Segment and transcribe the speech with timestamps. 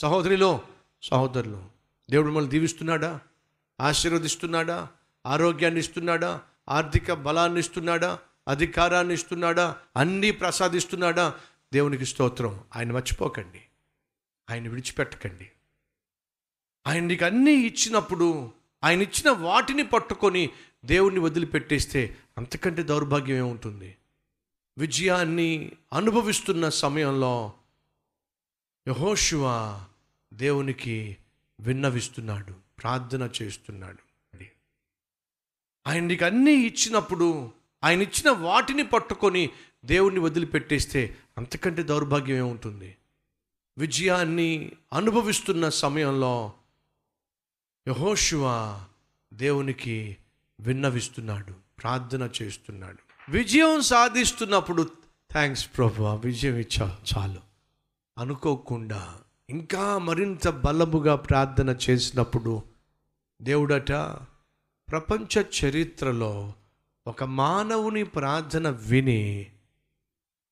[0.00, 0.62] సహోదరిలో
[1.02, 1.64] సహోదరులు
[2.10, 3.20] దేవుడు మిమ్మల్ని దీవిస్తున్నాడా?
[3.80, 4.88] ఆశీర్వదిస్తున్నాడా?
[5.26, 6.42] ఆరోగ్యాన్ని ఇస్తున్నాడా?
[6.68, 8.18] ఆర్థిక బలాన్ని ఇస్తున్నాడా?
[8.48, 9.76] అధికారాన్ని ఇస్తున్నాడా?
[9.96, 11.34] అన్నీ ప్రసాదిస్తున్నాడా?
[11.72, 12.64] దేవునికి స్తోత్రం.
[12.76, 13.62] ఆయన మర్చిపోకండి.
[14.50, 15.50] ఆయన విడిచిపెట్టకండి.
[16.86, 18.52] ఆయన నీకు అన్నీ ఇచ్చినప్పుడు
[18.84, 20.50] ఆయన ఇచ్చిన వాటిని పట్టుకొని
[20.84, 23.96] దేవుణ్ణి వదిలిపెట్టేస్తే అంతకంటే దౌర్భాగ్యం ఏముంటుంది?
[24.78, 27.52] విజయాన్ని అనుభవిస్తున్న సమయంలో
[28.88, 29.86] యహోశివా
[30.32, 31.16] దేవునికి
[31.60, 34.10] విన్నవిస్తున్నాడు ప్రార్థన చేస్తున్నాడు.
[35.86, 37.52] ఆయన నీకు అన్నీ ఇచ్చినప్పుడు
[37.84, 39.50] ఆయన ఇచ్చిన వాటిని పట్టుకొని
[39.84, 42.96] దేవుణ్ణి వదిలిపెట్టేస్తే అంతకంటే దౌర్భాగ్యం ఏముంటుంది?
[43.78, 46.52] విజయాన్ని అనుభవిస్తున్న సమయంలో
[47.88, 48.78] యహోశివ
[49.34, 50.16] దేవునికి
[50.60, 53.30] విన్నవిస్తున్నాడు ప్రార్థన చేస్తున్నాడు.
[53.30, 54.90] విజయం సాధిస్తున్నప్పుడు
[55.30, 57.40] థ్యాంక్స్ ప్రభు విజయం ఇచ్చా చాలు.
[58.18, 59.18] అనుకోకుండా
[59.50, 62.62] ఇంకా మరింత బలముగా ప్రార్థన చేసినప్పుడు
[63.42, 63.92] దేవుడట
[64.90, 66.52] ప్రపంచ చరిత్రలో
[67.06, 69.52] ఒక మానవుని ప్రార్థన విని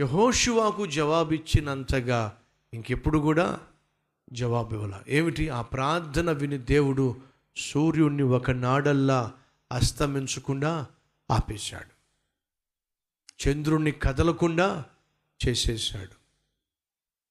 [0.00, 2.38] యహోషువాకు జవాబిచ్చినంతగా
[2.74, 3.60] ఇంకెప్పుడు కూడా
[4.32, 5.02] జవాబు ఇవ్వాల.
[5.08, 5.48] ఏమిటి?
[5.48, 7.16] ఆ ప్రార్థన విని దేవుడు
[7.56, 9.32] సూర్యుణ్ణి ఒక నాడల్లా
[9.72, 10.86] అస్తమించకుండా
[11.30, 12.00] ఆపేశాడు.
[13.48, 14.84] చంద్రుణ్ణి కదలకుండా
[15.48, 16.19] చేసేసాడు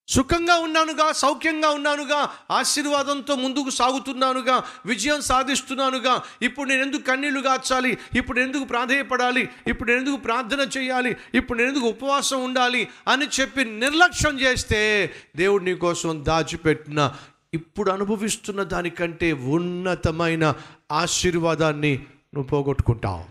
[0.09, 6.21] సుఖంగా ఉన్నానుగా సౌఖ్యంగా ఉన్నానుగా ఆశీర్వాదంతో ముందుకు సాగుతున్నానుగా విజయం సాధిస్తున్నానుగా.
[6.41, 7.97] ఇప్పుడు నేను ఎందుకు కన్నీళ్ళు గార్చాలి?
[8.15, 9.49] ఇప్పుడు నేను ఎందుకు ప్రాధేయపడాలి?
[9.67, 11.17] ఇప్పుడు నేను ఎందుకు ప్రార్థన చేయాలి?
[11.33, 12.87] ఇప్పుడు నేను ఎందుకు ఉపవాసం ఉండాలి?
[13.07, 17.13] అని చెప్పి నిర్లక్ష్యం చేస్తే దేవుడు నీ కోసం దాచిపెట్టిన
[17.53, 20.55] ఇప్పుడు అనుభవిస్తున్న దానికంటే ఉన్నతమైన
[20.91, 21.95] ఆశీర్వాదాన్ని
[22.35, 23.23] నువ్వు పోగొట్టుకుంటావు.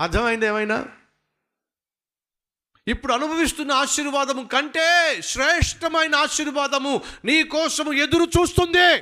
[0.00, 0.84] అర్థమైంది ఏమైనా?
[2.88, 8.96] ఇప్పుడు అనుభవిస్తున్న ఆశీర్వాదము కంటే శ్రేష్టమైన ఆశీర్వాదము నీ కోసము ఎదురు చూస్తుంది.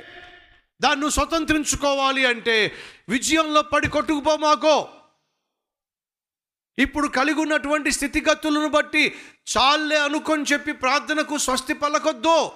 [0.81, 2.75] దాన్ని నువ్వు స్వతంత్రించుకోవాలి అంటే
[3.09, 4.89] విజయంలో పడి కొట్టుకుపోమాకో.
[6.79, 9.15] ఇప్పుడు కలిగి ఉన్నటువంటి స్థితిగతులను బట్టి
[9.57, 12.51] చాలే అనుకొని చెప్పి ప్రార్థనకు స్వస్తి పలకొద్దు.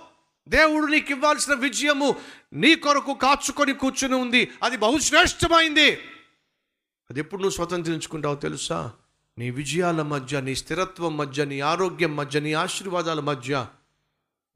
[0.47, 2.15] దేవుడు నీకు ఇవ్వాల్సిన విజయము
[2.53, 4.51] నీ కొరకు కాచుకొని కూర్చుని ఉంది.
[4.63, 5.91] అది బహుశ్రేష్టమైంది.
[7.09, 8.91] అది ఎప్పుడు నువ్వు స్వతంత్రించుకుంటావో తెలుసా?
[9.39, 13.67] నీ విజయాల మధ్య నీ స్థిరత్వం మధ్య నీ ఆరోగ్యం మధ్య నీ ఆశీర్వాదాల మధ్య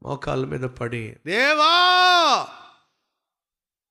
[0.02, 1.72] మోకాళ్ళ మీద పడి దేవా!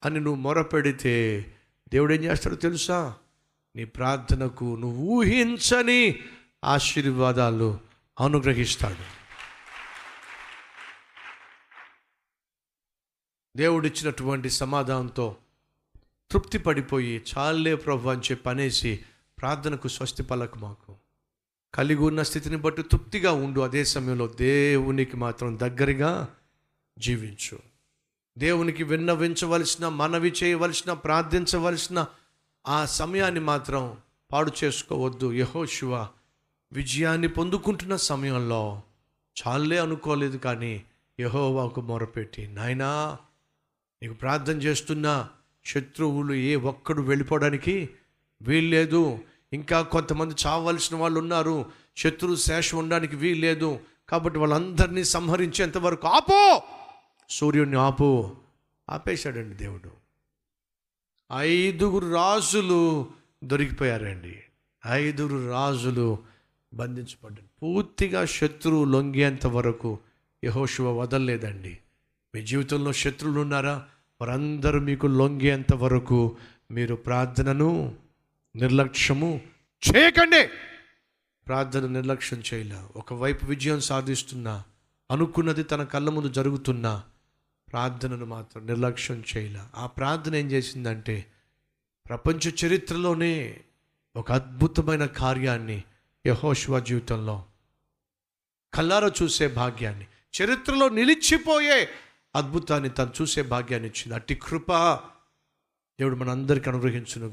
[0.06, 1.46] అని నువ్వు మొరపెడితే
[1.90, 3.16] దేవుడు ఏం చేస్తాడో తెలుసా?
[3.76, 6.20] నీ ప్రార్థనకు నువ్వు ఊహించని
[6.64, 7.80] ఆశీర్వాదాలు
[8.20, 9.24] అనుగ్రహిస్తాడు.
[13.58, 15.38] దేవుడిచ్చినటువంటి సమాధానంతో
[16.32, 19.06] తృప్తి పడిపోయి చాలే ప్రభు అని చెప్పి అనేసి
[19.40, 20.83] ప్రార్థనకు స్వస్తి పలక మాకు
[21.74, 23.60] కలిగి ఉన్న స్థితిని బట్టి తృప్తిగా ఉండు.
[23.60, 26.30] అదే సమయంలో దేవునికి మాత్రం దగ్గరగా
[27.00, 27.60] జీవించు.
[28.38, 32.06] దేవునికి విన్నవించవలసిన మనవి చేయవలసిన ప్రార్థించవలసిన
[32.68, 33.98] ఆ సమయాన్ని మాత్రం
[34.32, 35.34] పాడు చేసుకోవద్దు.
[35.34, 35.96] యహోశివ
[36.74, 38.82] విజయాన్ని పొందుకుంటున్న సమయంలో
[39.38, 40.84] చాలే అనుకోలేదు కానీ
[41.20, 43.18] యహోవాకు మొరపెట్టి నాయనా
[44.04, 45.30] నీకు ప్రార్థన చేస్తున్న
[45.66, 47.90] శత్రువులు ఏ ఒక్కడు వెళ్ళిపోవడానికి
[48.42, 49.20] వీల్లేదు.
[49.54, 51.66] ఇంకా కొంతమంది చావలసిన వాళ్ళు ఉన్నారు.
[51.98, 56.62] శత్రువు శేషం ఉండడానికి వీల్లేదు కాబట్టి వాళ్ళందరినీ సంహరించేంత వరకు ఆపో!
[57.30, 58.36] సూర్యుడిని ఆపు!
[58.90, 59.92] ఆపేశాడండి దేవుడు.
[61.38, 63.08] ఐదుగురు రాజులు
[63.44, 64.44] దొరికిపోయారండి.
[64.88, 66.18] ఐదుగురు రాజులు
[66.74, 67.48] బంధించబడ్డారు.
[67.64, 70.00] పూర్తిగా శత్రువు లొంగేంత వరకు
[70.44, 71.78] యహోశివ వదలలేదండి.
[72.36, 73.86] మీ జీవితంలో శత్రువులు ఉన్నారా?
[74.22, 76.38] వారందరూ మీకు లొంగేంత వరకు
[76.72, 77.96] మీరు ప్రార్థనను
[78.56, 79.42] నిర్లక్ష్యము
[79.90, 80.48] చేయకండి.
[81.48, 82.82] ప్రార్థన నిర్లక్ష్యం చేయలే.
[82.96, 84.64] ఒకవైపు విజయం సాధిస్తున్నా
[85.12, 87.04] అనుకున్నది తన కళ్ళ ముందు జరుగుతున్నా
[87.72, 89.60] ప్రార్థనను మాత్రం నిర్లక్ష్యం చేయలే.
[89.76, 91.26] ఆ ప్రార్థన ఏం చేసిందంటే
[92.08, 93.62] ప్రపంచ చరిత్రలోనే
[94.16, 95.84] ఒక అద్భుతమైన కార్యాన్ని
[96.28, 97.46] యహోశివ జీవితంలో
[98.74, 100.08] కల్లారో చూసే భాగ్యాన్ని
[100.42, 101.90] చరిత్రలో నిలిచిపోయే
[102.36, 104.16] అద్భుతాన్ని తను చూసే భాగ్యాన్ని ఇచ్చింది.
[104.16, 104.96] అట్టి కృప
[106.00, 107.30] దేవుడు మనందరికీ అనుగ్రహించును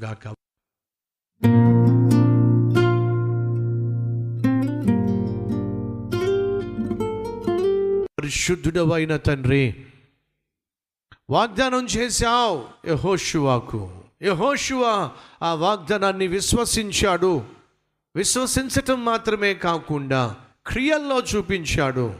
[8.41, 9.75] పరిశుద్ధుడవైన తండ్రి
[11.29, 13.91] వాగ్దానం చేశావు యహోషువాకు.
[14.21, 15.11] యహోషువా
[15.43, 17.43] ఆ వాగ్దానాన్ని విశ్వసించాడు.
[18.15, 20.35] విశ్వసించటం మాత్రమే కాకుండా
[20.67, 22.13] క్రియల్లో చూపించాడు.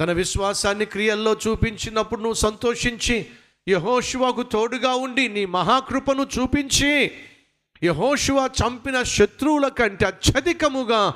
[0.00, 3.26] తన విశ్వాసాన్ని క్రియల్లో చూపించినప్పుడు నువ్వు సంతోషించి
[3.68, 7.10] యహోషువాకు తోడుగా ఉండి నీ మహాకృపను చూపించి
[7.82, 11.14] యహోషువా చంపిన శత్రువుల కంటే అత్యధికముగా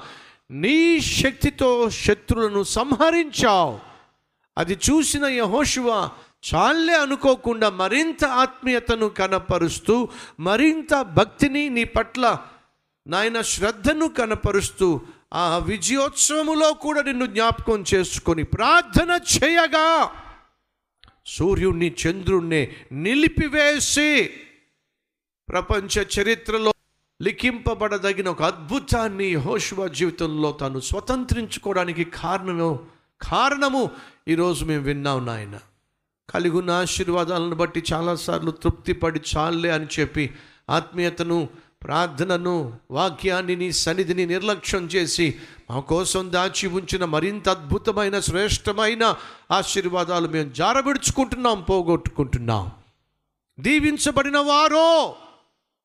[0.50, 3.93] నీ శక్తితో శత్రువులను సంహరించావు.
[4.56, 5.88] అది చూసిన యహోశివ
[6.44, 9.94] చాలే అనుకోకుండా మరింత ఆత్మీయతను కనపరుస్తూ
[10.40, 12.24] మరింత భక్తిని నీ పట్ల
[13.06, 14.88] నాయన శ్రద్ధను కనపరుస్తూ
[15.34, 19.86] ఆ విజయోత్సవములో కూడా నిన్ను జ్ఞాపకం చేసుకొని ప్రార్థన చేయగా
[21.28, 22.62] సూర్యుణ్ణి చంద్రుణ్ణి
[23.04, 24.10] నిలిపివేసి
[25.48, 26.72] ప్రపంచ చరిత్రలో
[27.20, 32.70] లిఖింపబడదగిన ఒక అద్భుతాన్ని హోషువ జీవితంలో తను స్వతంత్రించుకోవడానికి కారణము
[33.24, 33.90] కారణము
[34.28, 35.58] ఈరోజు మేము విన్నాం నాయన.
[36.30, 40.30] కలిగి ఉన్న ఆశీర్వాదాలను బట్టి చాలాసార్లు తృప్తిపడి చాలే అని చెప్పి
[40.70, 41.48] ఆత్మీయతను
[41.82, 45.38] ప్రార్థనను వాక్యాన్ని నీ సన్నిధిని నిర్లక్ష్యం చేసి
[45.70, 49.16] మా కోసం దాచి ఉంచిన మరింత అద్భుతమైన శ్రేష్టమైన
[49.50, 52.72] ఆశీర్వాదాలు మేము జారబిడుచుకుంటున్నాం పోగొట్టుకుంటున్నాం.
[53.60, 55.16] దీవించబడిన వారో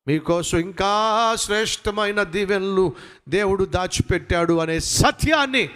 [0.08, 0.92] మీకోసం ఇంకా
[1.38, 2.94] శ్రేష్టమైన దీవెనలు
[3.28, 5.70] దేవుడు దాచిపెట్టాడు అనే సత్యాన్ని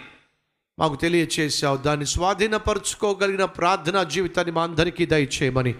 [0.79, 1.77] మాకు తెలియచేశావు.
[1.77, 5.75] దాన్ని స్వాధీనపరచుకోగలిగిన ప్రార్థనా జీవితాన్ని మా అందరికీ దయచేయమని.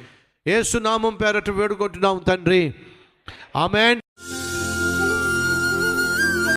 [0.47, 2.73] ఏసునామం పేరట వేడుకుంటున్నాం తండ్రి.
[3.55, 4.01] ఆమెన్.